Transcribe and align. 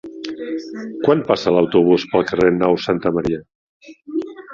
Quan 1.07 1.19
passa 1.27 1.53
l'autobús 1.55 2.05
pel 2.13 2.25
carrer 2.31 2.47
Nau 2.55 2.79
Santa 2.87 3.13
Maria? 3.19 3.43